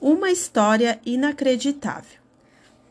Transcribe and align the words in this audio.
Uma 0.00 0.30
história 0.30 1.00
inacreditável. 1.06 2.20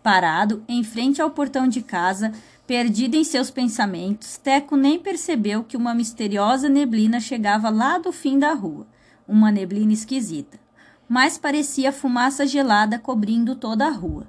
Parado 0.02 0.64
em 0.68 0.84
frente 0.84 1.22
ao 1.22 1.30
portão 1.30 1.68
de 1.68 1.84
casa, 1.84 2.34
perdido 2.66 3.16
em 3.16 3.24
seus 3.24 3.52
pensamentos, 3.52 4.38
Teco 4.38 4.76
nem 4.76 4.98
percebeu 4.98 5.64
que 5.64 5.78
uma 5.78 5.94
misteriosa 5.94 6.68
neblina 6.68 7.20
chegava 7.20 7.70
lá 7.70 8.00
do 8.00 8.12
fim 8.12 8.40
da 8.40 8.54
rua. 8.54 8.88
Uma 9.28 9.52
neblina 9.52 9.94
esquisita, 9.94 10.60
mas 11.08 11.38
parecia 11.38 11.92
fumaça 11.92 12.46
gelada 12.48 12.98
cobrindo 12.98 13.56
toda 13.56 13.86
a 13.86 13.92
rua. 13.92 14.28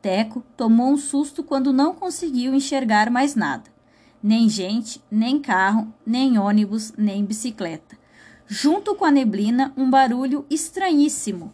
Teco 0.00 0.44
tomou 0.56 0.92
um 0.92 0.96
susto 0.96 1.42
quando 1.42 1.72
não 1.72 1.92
conseguiu 1.92 2.54
enxergar 2.54 3.10
mais 3.10 3.34
nada. 3.34 3.64
Nem 4.22 4.48
gente, 4.48 5.02
nem 5.10 5.40
carro, 5.40 5.92
nem 6.06 6.38
ônibus, 6.38 6.92
nem 6.96 7.24
bicicleta. 7.24 7.98
Junto 8.46 8.94
com 8.94 9.04
a 9.04 9.10
neblina, 9.10 9.72
um 9.76 9.90
barulho 9.90 10.46
estranhíssimo. 10.48 11.52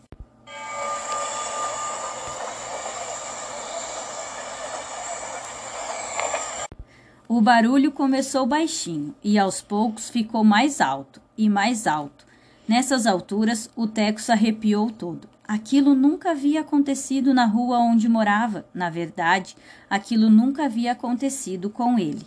O 7.30 7.42
barulho 7.42 7.92
começou 7.92 8.46
baixinho 8.46 9.14
e 9.22 9.38
aos 9.38 9.60
poucos 9.60 10.08
ficou 10.08 10.42
mais 10.42 10.80
alto 10.80 11.20
e 11.36 11.46
mais 11.46 11.86
alto. 11.86 12.24
Nessas 12.66 13.06
alturas, 13.06 13.68
o 13.76 13.86
Teco 13.86 14.18
se 14.18 14.32
arrepiou 14.32 14.90
todo. 14.90 15.28
Aquilo 15.46 15.94
nunca 15.94 16.30
havia 16.30 16.62
acontecido 16.62 17.34
na 17.34 17.44
rua 17.44 17.80
onde 17.80 18.08
morava. 18.08 18.64
Na 18.72 18.88
verdade, 18.88 19.54
aquilo 19.90 20.30
nunca 20.30 20.64
havia 20.64 20.92
acontecido 20.92 21.68
com 21.68 21.98
ele. 21.98 22.26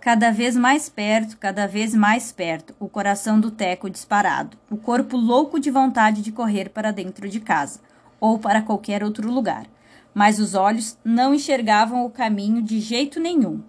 Cada 0.00 0.30
vez 0.30 0.56
mais 0.56 0.88
perto, 0.88 1.36
cada 1.36 1.66
vez 1.66 1.94
mais 1.94 2.32
perto, 2.32 2.74
o 2.80 2.88
coração 2.88 3.38
do 3.38 3.50
Teco 3.50 3.90
disparado, 3.90 4.56
o 4.70 4.78
corpo 4.78 5.18
louco 5.18 5.60
de 5.60 5.70
vontade 5.70 6.22
de 6.22 6.32
correr 6.32 6.70
para 6.70 6.90
dentro 6.90 7.28
de 7.28 7.38
casa 7.38 7.80
ou 8.20 8.38
para 8.38 8.62
qualquer 8.62 9.02
outro 9.02 9.30
lugar, 9.32 9.66
mas 10.14 10.38
os 10.38 10.54
olhos 10.54 10.98
não 11.04 11.34
enxergavam 11.34 12.04
o 12.04 12.10
caminho 12.10 12.60
de 12.60 12.78
jeito 12.80 13.18
nenhum, 13.18 13.62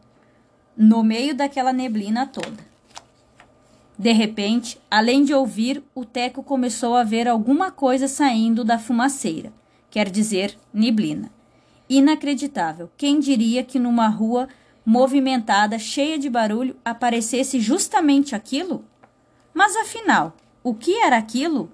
no 0.76 1.04
meio 1.04 1.34
daquela 1.34 1.72
neblina 1.72 2.28
toda. 2.28 2.70
De 3.98 4.12
repente, 4.12 4.82
além 4.90 5.24
de 5.24 5.34
ouvir, 5.34 5.84
o 5.94 6.04
Teco 6.04 6.42
começou 6.42 6.96
a 6.96 7.04
ver 7.04 7.28
alguma 7.28 7.70
coisa 7.70 8.08
saindo 8.08 8.64
da 8.64 8.80
fumaceira, 8.80 9.54
quer 9.90 10.10
dizer, 10.10 10.58
neblina. 10.74 11.32
Inacreditável. 11.88 12.90
Quem 12.98 13.20
diria 13.20 13.64
que 13.64 13.78
numa 13.78 14.08
rua 14.08 14.48
movimentada, 14.84 15.78
cheia 15.78 16.18
de 16.18 16.30
barulho, 16.30 16.76
aparecesse 16.84 17.60
justamente 17.60 18.34
aquilo? 18.34 18.84
Mas 19.54 19.76
afinal, 19.76 20.36
o 20.64 20.74
que 20.74 20.96
era 20.96 21.18
aquilo? 21.18 21.72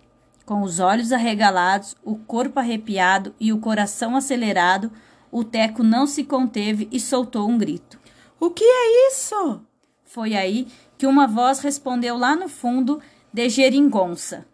Com 0.48 0.62
os 0.62 0.80
olhos 0.80 1.12
arregalados, 1.12 1.94
o 2.06 2.16
corpo 2.16 2.58
arrepiado 2.58 3.36
e 3.38 3.52
o 3.52 3.60
coração 3.60 4.16
acelerado, 4.16 4.90
o 5.30 5.44
Teco 5.44 5.84
não 5.84 6.08
se 6.08 6.24
conteve 6.24 6.88
e 6.90 7.02
soltou 7.02 7.50
um 7.50 7.58
grito. 7.58 8.00
O 8.40 8.50
que 8.50 8.64
é 8.64 9.10
isso? 9.10 9.60
Foi 10.06 10.36
aí 10.36 10.66
que 10.98 11.06
uma 11.06 11.28
voz 11.28 11.60
respondeu 11.60 12.16
lá 12.18 12.34
no 12.34 12.48
fundo 12.48 13.02
de 13.34 13.50
geringonça. 13.50 14.46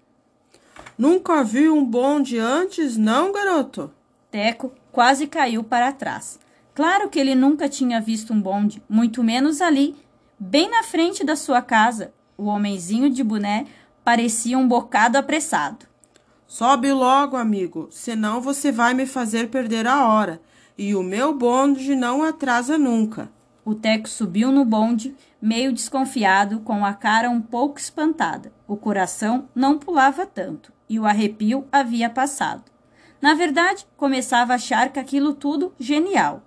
Nunca 0.98 1.44
vi 1.44 1.70
um 1.70 1.86
bonde 1.86 2.40
antes, 2.40 2.98
não, 2.98 3.32
garoto? 3.32 3.94
Teco 4.32 4.74
quase 4.92 5.28
caiu 5.28 5.64
para 5.64 5.92
trás. 5.92 6.40
Claro 6.74 7.08
que 7.08 7.20
ele 7.20 7.36
nunca 7.36 7.70
tinha 7.70 8.02
visto 8.02 8.34
um 8.34 8.42
bonde, 8.42 8.82
muito 8.90 9.24
menos 9.24 9.62
ali, 9.62 9.96
bem 10.40 10.72
na 10.72 10.82
frente 10.82 11.24
da 11.24 11.36
sua 11.36 11.62
casa. 11.62 12.12
O 12.36 12.46
homenzinho 12.46 13.12
de 13.12 13.24
boné 13.24 13.68
parecia 14.04 14.58
um 14.58 14.68
bocado 14.68 15.18
apressado. 15.18 15.86
Sobe 16.46 16.92
logo, 16.92 17.36
amigo, 17.36 17.88
senão 17.90 18.40
você 18.40 18.72
vai 18.72 18.94
me 18.94 19.06
fazer 19.06 19.50
perder 19.50 19.88
a 19.88 20.08
hora. 20.08 20.42
E 20.78 20.94
o 20.94 21.02
meu 21.02 21.36
bonde 21.36 21.96
não 21.96 22.24
atrasa 22.24 22.78
nunca. 22.78 23.32
O 23.66 23.74
Teco 23.74 24.10
subiu 24.10 24.52
no 24.52 24.66
bonde, 24.66 25.16
meio 25.42 25.72
desconfiado, 25.72 26.60
com 26.60 26.86
a 26.86 26.94
cara 26.94 27.30
um 27.30 27.42
pouco 27.42 27.80
espantada. 27.80 28.52
O 28.68 28.76
coração 28.76 29.48
não 29.56 29.80
pulava 29.80 30.26
tanto 30.26 30.74
e 30.90 31.00
o 31.00 31.06
arrepio 31.06 31.66
havia 31.72 32.10
passado. 32.10 32.64
Na 33.22 33.34
verdade, 33.34 33.88
começava 33.96 34.52
a 34.52 34.58
achar 34.58 34.92
que 34.92 35.00
aquilo 35.00 35.34
tudo 35.34 35.74
genial. 35.80 36.44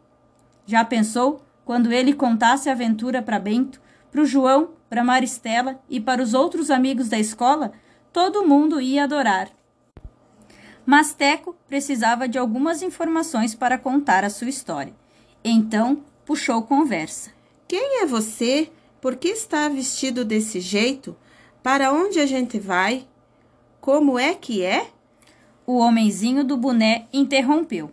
Já 0.67 0.85
pensou 0.85 1.43
quando 1.65 1.91
ele 1.91 2.13
contasse 2.13 2.69
a 2.69 2.73
aventura 2.73 3.23
para 3.23 3.39
Bento, 3.39 3.81
para 4.17 4.23
o 4.23 4.27
João, 4.27 4.71
para 4.89 5.05
Maristela 5.05 5.79
e 5.91 6.01
para 6.01 6.23
os 6.23 6.33
outros 6.33 6.71
amigos 6.71 7.07
da 7.07 7.19
escola? 7.19 7.73
Todo 8.15 8.47
mundo 8.47 8.81
ia 8.81 9.05
adorar. 9.05 9.51
Mas 10.87 11.13
Teco 11.13 11.55
precisava 11.69 12.27
de 12.27 12.39
algumas 12.39 12.81
informações 12.81 13.55
para 13.55 13.77
contar 13.77 14.25
a 14.25 14.31
sua 14.31 14.49
história. 14.49 14.95
Então 15.45 16.03
puxou 16.25 16.63
conversa. 16.63 17.31
Quem 17.69 18.01
é 18.01 18.07
você? 18.07 18.73
Por 19.03 19.17
que 19.17 19.29
está 19.29 19.69
vestido 19.69 20.25
desse 20.25 20.61
jeito? 20.61 21.15
Para 21.63 21.93
onde 21.93 22.19
a 22.19 22.25
gente 22.25 22.59
vai? 22.59 23.07
Como 23.83 24.19
é 24.19 24.35
que 24.35 24.63
é? 24.65 24.89
O 25.67 25.77
homenzinho 25.77 26.43
do 26.43 26.57
boné 26.57 27.07
interrompeu. 27.13 27.93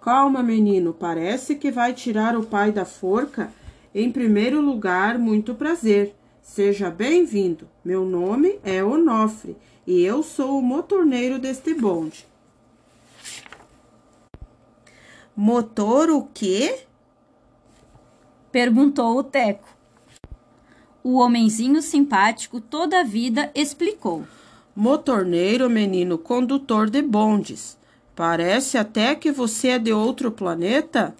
Calma, 0.00 0.42
menino, 0.42 0.94
parece 0.94 1.56
que 1.56 1.70
vai 1.70 1.92
tirar 1.92 2.34
o 2.34 2.46
pai 2.46 2.72
da 2.72 2.86
forca. 2.86 3.52
Em 3.94 4.10
primeiro 4.10 4.58
lugar, 4.58 5.18
muito 5.18 5.54
prazer. 5.54 6.14
Seja 6.40 6.90
bem-vindo. 6.90 7.68
Meu 7.84 8.06
nome 8.06 8.58
é 8.64 8.82
Onofre 8.82 9.58
e 9.86 10.02
eu 10.02 10.22
sou 10.22 10.58
o 10.58 10.62
motorneiro 10.62 11.38
deste 11.38 11.74
bonde. 11.74 12.26
Motor 15.36 16.08
o 16.08 16.26
quê? 16.32 16.80
Perguntou 18.50 19.18
o 19.18 19.22
Teco. 19.22 19.68
O 21.04 21.18
homenzinho 21.18 21.82
simpático 21.82 22.58
toda 22.58 23.00
a 23.00 23.04
vida 23.04 23.50
explicou. 23.54 24.24
Motorneiro, 24.74 25.68
menino, 25.68 26.16
condutor 26.16 26.88
de 26.88 27.02
bondes. 27.02 27.79
Parece 28.20 28.76
até 28.76 29.14
que 29.14 29.32
você 29.32 29.68
é 29.68 29.78
de 29.78 29.94
outro 29.94 30.30
planeta. 30.30 31.16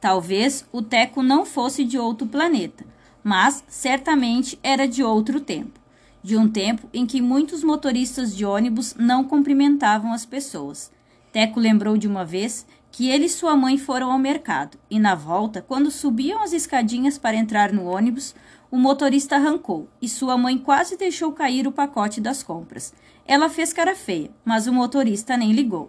Talvez 0.00 0.66
o 0.72 0.82
Teco 0.82 1.22
não 1.22 1.46
fosse 1.46 1.84
de 1.84 1.96
outro 1.96 2.26
planeta, 2.26 2.84
mas 3.22 3.62
certamente 3.68 4.58
era 4.60 4.88
de 4.88 5.04
outro 5.04 5.38
tempo. 5.40 5.78
De 6.20 6.36
um 6.36 6.48
tempo 6.48 6.88
em 6.92 7.06
que 7.06 7.22
muitos 7.22 7.62
motoristas 7.62 8.34
de 8.34 8.44
ônibus 8.44 8.92
não 8.98 9.22
cumprimentavam 9.22 10.12
as 10.12 10.26
pessoas. 10.26 10.90
Teco 11.30 11.60
lembrou 11.60 11.96
de 11.96 12.08
uma 12.08 12.24
vez 12.24 12.66
que 12.90 13.08
ele 13.08 13.26
e 13.26 13.30
sua 13.30 13.54
mãe 13.54 13.78
foram 13.78 14.10
ao 14.10 14.18
mercado 14.18 14.76
e, 14.90 14.98
na 14.98 15.14
volta, 15.14 15.62
quando 15.62 15.92
subiam 15.92 16.42
as 16.42 16.52
escadinhas 16.52 17.18
para 17.18 17.36
entrar 17.36 17.72
no 17.72 17.84
ônibus, 17.84 18.34
o 18.68 18.76
motorista 18.76 19.36
arrancou 19.36 19.86
e 20.02 20.08
sua 20.08 20.36
mãe 20.36 20.58
quase 20.58 20.96
deixou 20.96 21.30
cair 21.30 21.68
o 21.68 21.72
pacote 21.72 22.20
das 22.20 22.42
compras. 22.42 22.92
Ela 23.24 23.48
fez 23.48 23.72
cara 23.72 23.94
feia, 23.94 24.32
mas 24.44 24.66
o 24.66 24.72
motorista 24.72 25.36
nem 25.36 25.52
ligou. 25.52 25.88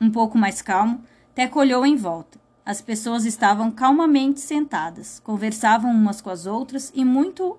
Um 0.00 0.10
pouco 0.10 0.38
mais 0.38 0.62
calmo, 0.62 1.02
Teco 1.34 1.58
olhou 1.58 1.84
em 1.84 1.96
volta. 1.96 2.38
As 2.64 2.80
pessoas 2.80 3.24
estavam 3.24 3.70
calmamente 3.70 4.40
sentadas, 4.40 5.20
conversavam 5.24 5.90
umas 5.90 6.20
com 6.20 6.30
as 6.30 6.46
outras 6.46 6.92
e 6.94 7.04
muito 7.04 7.58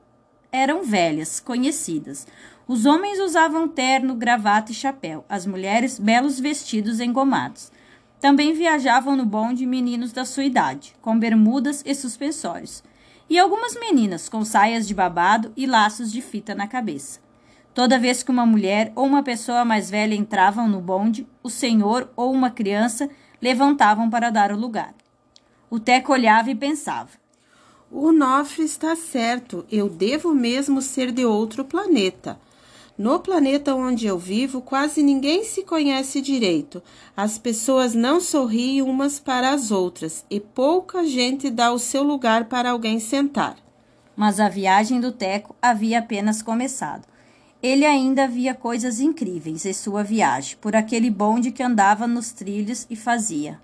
eram 0.51 0.83
velhas, 0.83 1.39
conhecidas. 1.39 2.27
Os 2.67 2.85
homens 2.85 3.19
usavam 3.19 3.67
terno, 3.67 4.15
gravata 4.15 4.71
e 4.71 4.75
chapéu, 4.75 5.25
as 5.27 5.45
mulheres 5.45 5.99
belos 5.99 6.39
vestidos 6.39 6.99
engomados. 6.99 7.71
Também 8.19 8.53
viajavam 8.53 9.15
no 9.15 9.25
bonde 9.25 9.65
meninos 9.65 10.11
da 10.11 10.25
sua 10.25 10.43
idade, 10.43 10.93
com 11.01 11.17
bermudas 11.17 11.81
e 11.85 11.95
suspensórios, 11.95 12.83
e 13.29 13.39
algumas 13.39 13.79
meninas 13.79 14.29
com 14.29 14.43
saias 14.45 14.87
de 14.87 14.93
babado 14.93 15.51
e 15.55 15.65
laços 15.65 16.11
de 16.11 16.21
fita 16.21 16.53
na 16.53 16.67
cabeça. 16.67 17.19
Toda 17.79 17.97
vez 17.97 18.21
que 18.21 18.29
uma 18.29 18.45
mulher 18.45 18.91
ou 18.93 19.05
uma 19.05 19.23
pessoa 19.23 19.63
mais 19.63 19.89
velha 19.89 20.13
entravam 20.13 20.67
no 20.67 20.81
bonde, 20.81 21.25
o 21.41 21.49
senhor 21.49 22.11
ou 22.13 22.29
uma 22.29 22.49
criança 22.49 23.09
levantavam 23.41 24.09
para 24.09 24.29
dar 24.29 24.51
o 24.51 24.59
lugar. 24.59 24.93
O 25.69 25.79
Teco 25.79 26.11
olhava 26.11 26.51
e 26.51 26.55
pensava: 26.55 27.11
O 27.89 28.11
Nofre 28.11 28.65
está 28.65 28.97
certo, 28.97 29.65
eu 29.71 29.87
devo 29.87 30.35
mesmo 30.35 30.81
ser 30.81 31.09
de 31.13 31.23
outro 31.23 31.63
planeta. 31.63 32.37
No 32.97 33.17
planeta 33.17 33.73
onde 33.73 34.05
eu 34.05 34.19
vivo, 34.19 34.59
quase 34.59 35.01
ninguém 35.01 35.45
se 35.45 35.63
conhece 35.63 36.19
direito. 36.19 36.83
As 37.15 37.37
pessoas 37.37 37.93
não 37.93 38.19
sorriem 38.19 38.81
umas 38.81 39.21
para 39.21 39.51
as 39.51 39.71
outras 39.71 40.25
e 40.29 40.37
pouca 40.41 41.05
gente 41.05 41.49
dá 41.49 41.71
o 41.71 41.79
seu 41.79 42.03
lugar 42.03 42.43
para 42.49 42.71
alguém 42.71 42.99
sentar. 42.99 43.55
Mas 44.17 44.37
a 44.37 44.49
viagem 44.49 44.99
do 44.99 45.13
Teco 45.13 45.55
havia 45.61 45.99
apenas 45.99 46.41
começado. 46.41 47.07
Ele 47.61 47.85
ainda 47.85 48.25
via 48.25 48.53
coisas 48.53 49.01
incríveis 49.01 49.65
em 49.65 49.73
sua 49.73 50.01
viagem, 50.01 50.55
por 50.61 50.77
aquele 50.77 51.09
bonde 51.09 51.51
que 51.51 51.61
andava 51.61 52.07
nos 52.07 52.31
trilhos 52.31 52.87
e 52.89 52.95
fazia. 52.95 53.59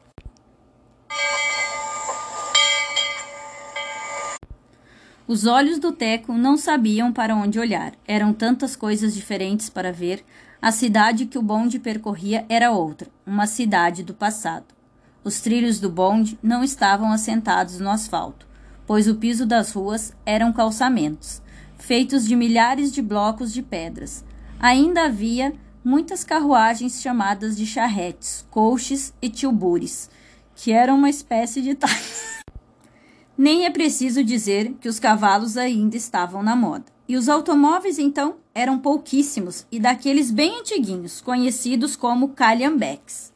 Os 5.25 5.45
olhos 5.45 5.80
do 5.80 5.94
Teco 5.94 6.33
não 6.33 6.57
sabiam 6.57 7.12
para 7.13 7.36
onde 7.36 7.57
olhar. 7.57 7.94
Eram 8.06 8.33
tantas 8.33 8.75
coisas 8.75 9.15
diferentes 9.15 9.69
para 9.69 9.94
ver. 9.94 10.25
A 10.62 10.74
cidade 10.74 11.25
que 11.25 11.38
o 11.38 11.42
bonde 11.42 11.80
percorria 11.80 12.45
era 12.50 12.71
outra, 12.71 13.09
uma 13.25 13.47
cidade 13.47 14.03
do 14.03 14.13
passado. 14.13 14.75
Os 15.24 15.39
trilhos 15.39 15.80
do 15.80 15.89
bonde 15.89 16.38
não 16.44 16.63
estavam 16.63 17.13
assentados 17.13 17.80
no 17.80 17.89
asfalto, 17.89 18.45
pois 18.86 19.07
o 19.07 19.15
piso 19.15 19.45
das 19.45 19.71
ruas 19.71 20.13
eram 20.25 20.51
calçamentos, 20.51 21.42
feitos 21.77 22.25
de 22.25 22.36
milhares 22.36 22.92
de 22.92 23.01
blocos 23.01 23.54
de 23.54 23.62
pedras. 23.62 24.24
Ainda 24.60 25.06
havia 25.06 25.54
muitas 25.83 26.24
carruagens 26.24 27.01
chamadas 27.01 27.56
de 27.56 27.66
charretes, 27.66 28.45
coches 28.50 29.13
e 29.22 29.30
tilbures, 29.30 30.10
que 30.56 30.72
eram 30.72 30.98
uma 30.98 31.10
espécie 31.10 31.62
de 31.62 31.75
táxi. 31.75 32.42
Nem 33.38 33.66
é 33.66 33.69
preciso 33.69 34.24
dizer 34.24 34.74
que 34.80 34.88
os 34.88 35.00
cavalos 35.00 35.57
ainda 35.57 35.95
estavam 35.98 36.42
na 36.42 36.56
moda. 36.56 36.86
E 37.07 37.16
os 37.16 37.30
automóveis, 37.30 38.00
então, 38.00 38.38
eram 38.54 38.80
pouquíssimos 38.80 39.68
e 39.71 39.80
daqueles 39.80 40.31
bem 40.31 40.60
antiguinhos, 40.60 41.21
conhecidos 41.21 41.95
como 41.95 42.30
calhambeques. 42.30 43.31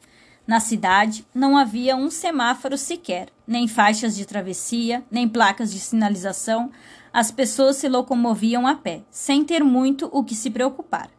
Na 0.48 0.60
cidade 0.60 1.24
não 1.36 1.56
havia 1.56 1.96
um 1.96 2.10
semáforo 2.10 2.76
sequer, 2.76 3.28
nem 3.46 3.68
faixas 3.68 4.16
de 4.16 4.26
travessia, 4.26 5.04
nem 5.12 5.30
placas 5.30 5.72
de 5.72 5.80
sinalização. 5.80 6.72
As 7.12 7.32
pessoas 7.32 7.78
se 7.78 7.90
locomoviam 7.90 8.68
a 8.68 8.76
pé, 8.76 9.02
sem 9.10 9.44
ter 9.44 9.64
muito 9.64 10.10
o 10.12 10.24
que 10.24 10.36
se 10.36 10.50
preocupar. 10.50 11.10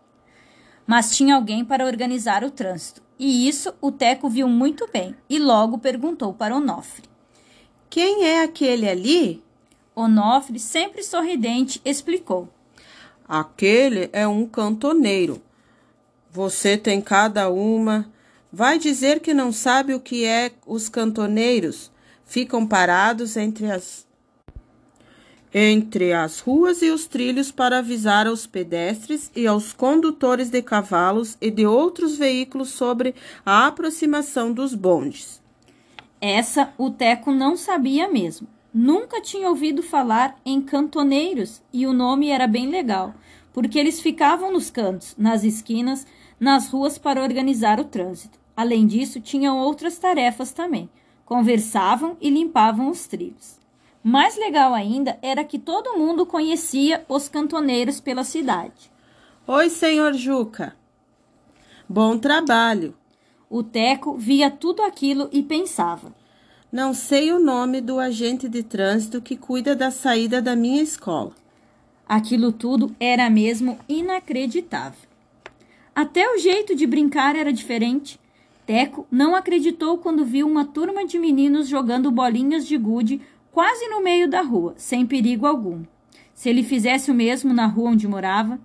Mas 0.87 1.17
tinha 1.17 1.35
alguém 1.35 1.65
para 1.65 1.87
organizar 1.87 2.45
o 2.45 2.51
trânsito, 2.51 3.03
e 3.19 3.49
isso 3.49 3.73
o 3.81 3.93
Teco 3.93 4.29
viu 4.29 4.49
muito 4.49 4.89
bem 4.93 5.15
e 5.29 5.39
logo 5.39 5.79
perguntou 5.79 6.33
para 6.33 6.57
Onofre. 6.57 7.09
Quem 7.89 8.25
é 8.25 8.43
aquele 8.43 8.89
ali? 8.89 9.43
Onofre, 9.95 10.59
sempre 10.59 11.03
sorridente, 11.03 11.81
explicou. 11.85 12.49
Aquele 13.29 14.09
é 14.13 14.27
um 14.27 14.47
cantoneiro. 14.47 15.43
Você 16.31 16.77
tem 16.77 17.01
cada 17.01 17.51
uma. 17.51 18.11
Vai 18.53 18.79
dizer 18.79 19.21
que 19.21 19.35
não 19.35 19.53
sabe 19.53 19.95
o 19.95 20.01
que 20.01 20.25
é 20.25 20.53
os 20.67 20.89
cantoneiros? 20.89 21.93
Ficam 22.25 22.67
parados 22.67 23.37
entre 23.37 23.71
as 23.71 24.07
entre 25.53 26.13
as 26.13 26.41
ruas 26.41 26.81
e 26.83 26.91
os 26.91 27.07
trilhos 27.07 27.51
para 27.51 27.79
avisar 27.79 28.27
aos 28.27 28.47
pedestres 28.47 29.31
e 29.35 29.47
aos 29.47 29.73
condutores 29.73 30.49
de 30.49 30.63
cavalos 30.63 31.37
e 31.41 31.51
de 31.51 31.67
outros 31.67 32.17
veículos 32.17 32.71
sobre 32.71 33.15
a 33.45 33.67
aproximação 33.67 34.53
dos 34.53 34.75
bondes. 34.75 35.41
Essa 36.21 36.73
o 36.79 36.91
Teco 36.91 37.33
não 37.33 37.57
sabia 37.57 38.09
mesmo. 38.09 38.47
Nunca 38.73 39.21
tinha 39.21 39.49
ouvido 39.49 39.83
falar 39.83 40.39
em 40.45 40.61
cantoneiros 40.61 41.61
e 41.73 41.87
o 41.87 41.93
nome 41.93 42.29
era 42.29 42.47
bem 42.47 42.69
legal, 42.69 43.15
porque 43.53 43.79
eles 43.79 44.01
ficavam 44.01 44.53
nos 44.53 44.71
cantos, 44.71 45.15
nas 45.19 45.43
esquinas, 45.43 46.07
nas 46.39 46.69
ruas 46.69 46.97
para 46.97 47.23
organizar 47.23 47.81
o 47.81 47.85
trânsito. 47.85 48.39
Além 48.57 48.87
disso, 48.87 49.21
tinham 49.21 49.59
outras 49.59 49.99
tarefas 49.99 50.53
também. 50.53 50.89
Conversavam 51.25 52.17
e 52.21 52.31
limpavam 52.31 52.91
os 52.91 53.07
trilhos. 53.07 53.60
Mais 54.03 54.37
legal 54.37 54.73
ainda 54.73 55.19
era 55.21 55.45
que 55.45 55.59
todo 55.59 55.99
mundo 55.99 56.25
conhecia 56.25 57.05
os 57.07 57.29
cantoneiros 57.29 58.01
pela 58.01 58.25
cidade. 58.25 58.91
Oi, 59.47 59.69
senhor 59.69 60.15
Juca. 60.15 60.75
Bom 61.87 62.17
trabalho. 62.17 62.95
O 63.49 63.63
Teco 63.63 64.17
via 64.17 64.51
tudo 64.51 64.83
aquilo 64.83 65.29
e 65.33 65.43
pensava: 65.43 66.15
Não 66.73 66.95
sei 66.95 67.31
o 67.31 67.39
nome 67.39 67.81
do 67.81 67.99
agente 67.99 68.49
de 68.49 68.63
trânsito 68.63 69.21
que 69.21 69.37
cuida 69.37 69.77
da 69.77 69.91
saída 69.91 70.41
da 70.41 70.57
minha 70.57 70.83
escola. 70.83 71.33
Aquilo 72.09 72.53
tudo 72.53 72.95
era 72.99 73.29
mesmo 73.29 73.79
inacreditável. 73.89 75.11
Até 75.95 76.27
o 76.33 76.39
jeito 76.39 76.75
de 76.75 76.87
brincar 76.87 77.37
era 77.37 77.53
diferente. 77.53 78.19
Teco 78.65 79.07
não 79.11 79.35
acreditou 79.35 79.99
quando 79.99 80.25
viu 80.25 80.47
uma 80.47 80.65
turma 80.65 81.05
de 81.05 81.19
meninos 81.19 81.69
jogando 81.69 82.11
bolinhas 82.11 82.67
de 82.67 82.79
gude 82.79 83.21
quase 83.53 83.89
no 83.89 84.03
meio 84.03 84.29
da 84.29 84.43
rua, 84.43 84.75
sem 84.77 85.07
perigo 85.07 85.47
algum. 85.47 85.83
Se 86.35 86.49
ele 86.49 86.63
fizesse 86.63 87.11
o 87.11 87.15
mesmo 87.15 87.53
na 87.53 87.67
rua 87.67 87.91
onde 87.91 88.09
morava, 88.09 88.59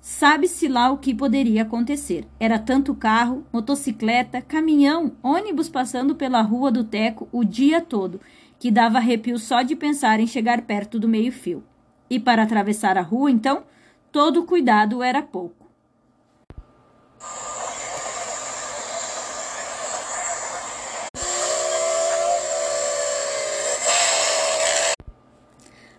sabe-se 0.00 0.68
lá 0.68 0.90
o 0.90 0.98
que 0.98 1.14
poderia 1.14 1.62
acontecer. 1.62 2.26
Era 2.38 2.58
tanto 2.58 2.94
carro, 2.94 3.46
motocicleta, 3.52 4.42
caminhão, 4.42 5.12
ônibus 5.22 5.68
passando 5.68 6.14
pela 6.14 6.42
rua 6.42 6.70
do 6.70 6.84
Teco 6.84 7.28
o 7.32 7.44
dia 7.44 7.80
todo, 7.80 8.20
que 8.58 8.70
dava 8.70 8.98
arrepio 8.98 9.38
só 9.38 9.62
de 9.62 9.74
pensar 9.74 10.20
em 10.20 10.26
chegar 10.26 10.62
perto 10.62 10.98
do 10.98 11.08
meio-fio. 11.08 11.64
E 12.10 12.20
para 12.20 12.42
atravessar 12.42 12.98
a 12.98 13.02
rua, 13.02 13.30
então, 13.30 13.64
todo 14.12 14.44
cuidado 14.44 15.02
era 15.02 15.22
pouco. 15.22 15.63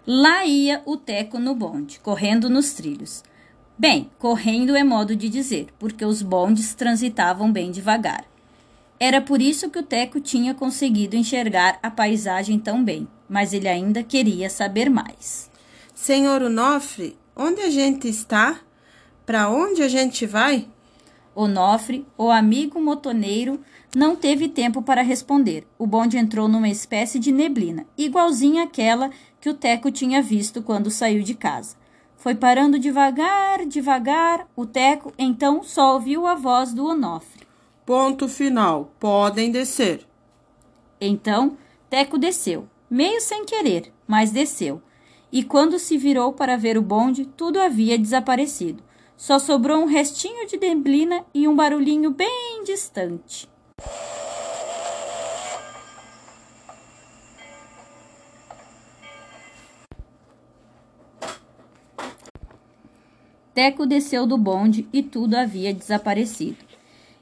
Lá 0.08 0.46
ia 0.46 0.84
o 0.86 0.98
Teco 0.98 1.40
no 1.40 1.56
bonde, 1.56 2.00
correndo 2.00 2.48
nos 2.48 2.74
trilhos. 2.74 3.24
Bem, 3.76 4.12
correndo 4.20 4.76
é 4.76 4.84
modo 4.84 5.16
de 5.16 5.28
dizer, 5.28 5.70
porque 5.80 6.06
os 6.06 6.22
bondes 6.22 6.76
transitavam 6.76 7.52
bem 7.52 7.72
devagar. 7.72 8.24
Era 9.00 9.20
por 9.20 9.42
isso 9.42 9.68
que 9.70 9.80
o 9.80 9.84
Teco 9.84 10.20
tinha 10.20 10.54
conseguido 10.54 11.16
enxergar 11.16 11.80
a 11.82 11.90
paisagem 11.90 12.60
tão 12.60 12.84
bem, 12.84 13.08
mas 13.28 13.52
ele 13.52 13.68
ainda 13.68 14.04
queria 14.04 14.48
saber 14.48 14.92
mais. 14.92 15.50
Senhor 15.96 16.44
Onofre, 16.44 17.18
onde 17.36 17.62
a 17.62 17.72
gente 17.72 18.08
está? 18.08 18.60
Para 19.26 19.50
onde 19.50 19.82
a 19.82 19.88
gente 19.88 20.28
vai? 20.28 20.68
Onofre, 21.34 22.06
o 22.16 22.30
amigo 22.30 22.80
motoneiro, 22.80 23.60
não 23.94 24.16
teve 24.16 24.48
tempo 24.48 24.82
para 24.82 25.02
responder. 25.02 25.68
O 25.78 25.88
bonde 25.88 26.18
entrou 26.18 26.48
numa 26.48 26.70
espécie 26.70 27.20
de 27.20 27.32
neblina, 27.32 27.86
igualzinha 27.98 28.64
àquela 28.64 29.10
que 29.46 29.50
o 29.52 29.54
Teco 29.54 29.92
tinha 29.92 30.24
visto 30.24 30.60
quando 30.64 30.90
saiu 30.90 31.22
de 31.22 31.36
casa. 31.36 31.76
Foi 32.18 32.34
parando 32.34 32.80
devagar, 32.80 33.64
devagar. 33.68 34.48
O 34.56 34.66
Teco 34.66 35.14
então 35.20 35.62
só 35.62 35.94
ouviu 35.94 36.26
a 36.26 36.34
voz 36.34 36.74
do 36.74 36.84
Onofre. 36.84 37.46
Ponto 37.86 38.28
final. 38.28 38.92
Podem 39.00 39.52
descer. 39.52 40.04
Então, 41.00 41.60
Teco 41.92 42.18
desceu, 42.18 42.68
meio 42.90 43.22
sem 43.22 43.46
querer, 43.46 43.94
mas 44.08 44.32
desceu. 44.32 44.82
E 45.32 45.44
quando 45.44 45.78
se 45.78 45.96
virou 45.96 46.34
para 46.34 46.58
ver 46.58 46.76
o 46.76 46.82
bonde, 46.82 47.24
tudo 47.24 47.62
havia 47.62 48.00
desaparecido. 48.00 48.82
Só 49.16 49.38
sobrou 49.38 49.78
um 49.78 49.86
restinho 49.86 50.48
de 50.48 50.58
neblina 50.58 51.24
e 51.32 51.48
um 51.48 51.56
barulhinho 51.56 52.10
bem 52.10 52.64
distante. 52.66 53.48
Teco 63.56 63.86
desceu 63.86 64.28
do 64.28 64.38
bonde 64.38 64.86
e 64.92 65.02
tudo 65.02 65.36
havia 65.36 65.74
desaparecido. 65.74 66.58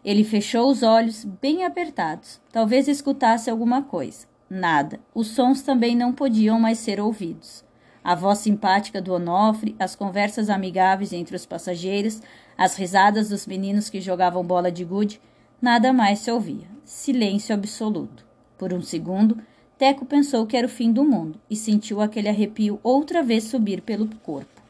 Ele 0.03 0.23
fechou 0.23 0.67
os 0.67 0.81
olhos 0.81 1.23
bem 1.23 1.63
apertados. 1.63 2.41
Talvez 2.51 2.87
escutasse 2.87 3.51
alguma 3.51 3.83
coisa. 3.83 4.25
Nada. 4.49 4.99
Os 5.13 5.27
sons 5.27 5.61
também 5.61 5.95
não 5.95 6.11
podiam 6.11 6.59
mais 6.59 6.79
ser 6.79 6.99
ouvidos. 6.99 7.63
A 8.03 8.15
voz 8.15 8.39
simpática 8.39 8.99
do 8.99 9.13
Onofre, 9.13 9.75
as 9.77 9.95
conversas 9.95 10.49
amigáveis 10.49 11.13
entre 11.13 11.35
os 11.35 11.45
passageiros, 11.45 12.19
as 12.57 12.75
risadas 12.75 13.29
dos 13.29 13.45
meninos 13.45 13.87
que 13.87 14.01
jogavam 14.01 14.43
bola 14.43 14.71
de 14.71 14.83
gude, 14.83 15.21
nada 15.61 15.93
mais 15.93 16.17
se 16.17 16.31
ouvia. 16.31 16.67
Silêncio 16.83 17.53
absoluto. 17.53 18.25
Por 18.57 18.73
um 18.73 18.81
segundo, 18.81 19.37
Teco 19.77 20.03
pensou 20.03 20.47
que 20.47 20.57
era 20.57 20.65
o 20.65 20.69
fim 20.69 20.91
do 20.91 21.03
mundo 21.03 21.39
e 21.47 21.55
sentiu 21.55 22.01
aquele 22.01 22.27
arrepio 22.27 22.79
outra 22.81 23.21
vez 23.21 23.43
subir 23.43 23.81
pelo 23.81 24.07
corpo. 24.23 24.62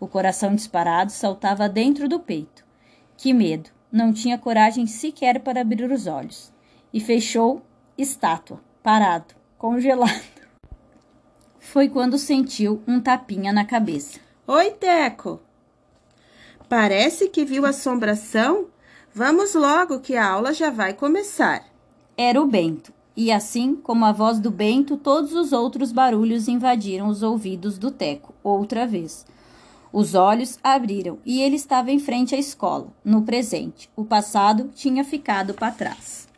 O 0.00 0.08
coração 0.08 0.54
disparado 0.54 1.12
saltava 1.12 1.68
dentro 1.68 2.08
do 2.08 2.18
peito. 2.18 2.64
Que 3.18 3.34
medo! 3.34 3.68
Não 3.92 4.12
tinha 4.12 4.38
coragem 4.38 4.86
sequer 4.86 5.40
para 5.40 5.60
abrir 5.60 5.92
os 5.92 6.06
olhos. 6.06 6.50
E 6.92 7.00
fechou 7.00 7.60
estátua, 7.98 8.60
parado, 8.82 9.34
congelado. 9.58 10.40
Foi 11.58 11.88
quando 11.88 12.16
sentiu 12.16 12.82
um 12.88 12.98
tapinha 12.98 13.52
na 13.52 13.64
cabeça. 13.64 14.18
Oi, 14.46 14.70
Teco. 14.70 15.40
Parece 16.68 17.28
que 17.28 17.44
viu 17.44 17.66
assombração? 17.66 18.68
Vamos 19.12 19.54
logo 19.54 20.00
que 20.00 20.16
a 20.16 20.26
aula 20.26 20.54
já 20.54 20.70
vai 20.70 20.94
começar. 20.94 21.64
Era 22.16 22.40
o 22.40 22.46
Bento. 22.46 22.92
E 23.16 23.30
assim 23.30 23.74
como 23.74 24.04
a 24.04 24.12
voz 24.12 24.38
do 24.38 24.50
Bento, 24.50 24.96
todos 24.96 25.34
os 25.34 25.52
outros 25.52 25.92
barulhos 25.92 26.48
invadiram 26.48 27.08
os 27.08 27.22
ouvidos 27.22 27.76
do 27.76 27.90
Teco 27.90 28.34
outra 28.42 28.86
vez. 28.86 29.26
Os 29.92 30.14
olhos 30.14 30.58
abriram 30.62 31.18
e 31.26 31.40
ele 31.40 31.56
estava 31.56 31.90
em 31.90 31.98
frente 31.98 32.34
à 32.34 32.38
escola, 32.38 32.92
no 33.04 33.22
presente. 33.22 33.90
O 33.96 34.04
passado 34.04 34.70
tinha 34.74 35.02
ficado 35.02 35.52
para 35.54 35.72
trás. 35.72 36.28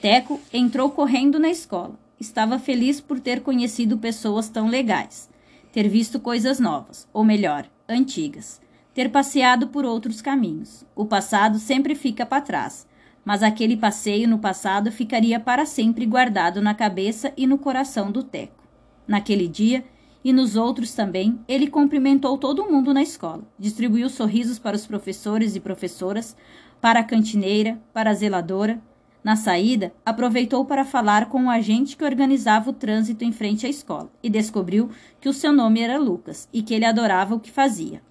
Teco 0.00 0.38
entrou 0.52 0.90
correndo 0.90 1.38
na 1.38 1.48
escola. 1.48 1.98
Estava 2.18 2.58
feliz 2.58 3.00
por 3.00 3.18
ter 3.18 3.42
conhecido 3.42 3.96
pessoas 3.96 4.48
tão 4.50 4.68
legais. 4.68 5.30
ter 5.72 5.88
visto 5.88 6.18
coisas 6.18 6.58
novas, 6.58 7.08
ou 7.12 7.24
melhor, 7.24 7.64
antigas, 7.88 8.60
ter 8.92 9.10
passeado 9.10 9.68
por 9.68 9.84
outros 9.84 10.20
caminhos. 10.20 10.84
O 10.94 11.06
passado 11.06 11.58
sempre 11.58 11.94
fica 11.94 12.26
para 12.26 12.42
trás, 12.42 12.86
mas 13.24 13.42
aquele 13.42 13.76
passeio 13.76 14.28
no 14.28 14.38
passado 14.38 14.90
ficaria 14.90 15.38
para 15.38 15.64
sempre 15.64 16.06
guardado 16.06 16.60
na 16.60 16.74
cabeça 16.74 17.32
e 17.36 17.46
no 17.46 17.56
coração 17.56 18.10
do 18.10 18.22
Teco. 18.22 18.64
Naquele 19.06 19.46
dia, 19.46 19.84
e 20.22 20.32
nos 20.32 20.56
outros 20.56 20.92
também, 20.92 21.40
ele 21.48 21.66
cumprimentou 21.66 22.36
todo 22.36 22.70
mundo 22.70 22.92
na 22.92 23.02
escola, 23.02 23.42
distribuiu 23.58 24.08
sorrisos 24.08 24.58
para 24.58 24.76
os 24.76 24.86
professores 24.86 25.56
e 25.56 25.60
professoras, 25.60 26.36
para 26.80 27.00
a 27.00 27.04
cantineira, 27.04 27.80
para 27.92 28.10
a 28.10 28.14
zeladora. 28.14 28.80
Na 29.22 29.36
saída, 29.36 29.92
aproveitou 30.04 30.64
para 30.64 30.84
falar 30.84 31.26
com 31.26 31.44
o 31.44 31.50
agente 31.50 31.96
que 31.96 32.04
organizava 32.04 32.70
o 32.70 32.74
trânsito 32.74 33.24
em 33.24 33.32
frente 33.32 33.66
à 33.66 33.68
escola 33.68 34.10
e 34.22 34.30
descobriu 34.30 34.90
que 35.20 35.28
o 35.28 35.32
seu 35.32 35.52
nome 35.52 35.80
era 35.80 35.98
Lucas 35.98 36.48
e 36.52 36.62
que 36.62 36.72
ele 36.72 36.86
adorava 36.86 37.34
o 37.34 37.40
que 37.40 37.50
fazia. 37.50 38.02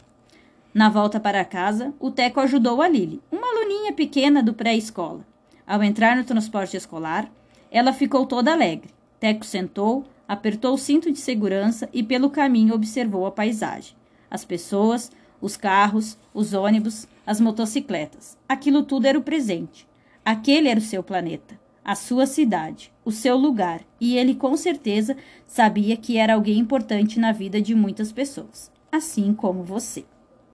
Na 0.72 0.88
volta 0.88 1.20
para 1.20 1.44
casa, 1.44 1.94
o 2.00 2.12
Teco 2.12 2.40
ajudou 2.40 2.80
a 2.82 2.88
Lily, 2.88 3.22
uma 3.32 3.48
aluninha 3.48 3.92
pequena 3.92 4.44
do 4.44 4.54
pré-escola. 4.54 5.26
Ao 5.66 5.82
entrar 5.84 6.16
no 6.16 6.24
transporte 6.24 6.78
escolar, 6.78 7.30
ela 7.72 7.92
ficou 7.92 8.26
toda 8.26 8.52
alegre. 8.52 8.90
Teco 9.20 9.46
sentou, 9.46 10.06
apertou 10.30 10.76
o 10.76 10.78
cinto 10.78 11.12
de 11.12 11.18
segurança 11.18 11.90
e 11.92 12.04
pelo 12.04 12.30
caminho 12.30 12.76
observou 12.76 13.26
a 13.26 13.32
paisagem. 13.32 13.96
As 14.30 14.46
pessoas, 14.46 15.12
os 15.42 15.58
carros, 15.58 16.20
os 16.32 16.54
ônibus, 16.54 17.08
as 17.26 17.42
motocicletas. 17.42 18.38
Aquilo 18.48 18.84
tudo 18.84 19.08
era 19.08 19.18
o 19.18 19.24
presente. 19.24 19.88
Aquele 20.24 20.70
era 20.70 20.80
o 20.80 20.84
seu 20.84 21.02
planeta, 21.02 21.60
a 21.84 21.96
sua 21.96 22.28
cidade, 22.28 22.94
o 23.04 23.12
seu 23.12 23.36
lugar, 23.36 23.82
e 24.00 24.18
ele 24.18 24.36
com 24.36 24.56
certeza 24.56 25.18
sabia 25.48 25.98
que 25.98 26.18
era 26.18 26.36
alguém 26.36 26.60
importante 26.60 27.20
na 27.20 27.32
vida 27.32 27.60
de 27.60 27.74
muitas 27.74 28.12
pessoas, 28.12 28.72
assim 28.92 29.34
como 29.34 29.64
você. 29.64 30.06